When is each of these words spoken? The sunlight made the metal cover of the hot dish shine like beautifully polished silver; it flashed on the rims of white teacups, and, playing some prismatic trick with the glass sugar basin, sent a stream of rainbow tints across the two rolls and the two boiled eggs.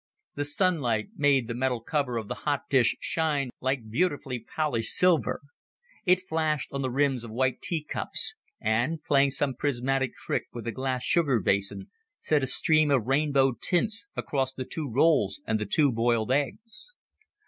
The 0.33 0.45
sunlight 0.45 1.09
made 1.15 1.47
the 1.47 1.53
metal 1.53 1.79
cover 1.79 2.17
of 2.17 2.27
the 2.27 2.33
hot 2.41 2.61
dish 2.71 2.95
shine 2.99 3.51
like 3.59 3.91
beautifully 3.91 4.39
polished 4.39 4.93
silver; 4.95 5.41
it 6.07 6.21
flashed 6.27 6.71
on 6.73 6.81
the 6.81 6.89
rims 6.89 7.23
of 7.23 7.29
white 7.29 7.61
teacups, 7.61 8.33
and, 8.59 9.03
playing 9.03 9.29
some 9.29 9.53
prismatic 9.53 10.15
trick 10.15 10.45
with 10.53 10.65
the 10.65 10.71
glass 10.71 11.03
sugar 11.03 11.39
basin, 11.39 11.91
sent 12.19 12.43
a 12.43 12.47
stream 12.47 12.89
of 12.89 13.05
rainbow 13.05 13.53
tints 13.61 14.07
across 14.17 14.51
the 14.51 14.65
two 14.65 14.89
rolls 14.89 15.39
and 15.45 15.59
the 15.59 15.67
two 15.67 15.91
boiled 15.91 16.31
eggs. 16.31 16.95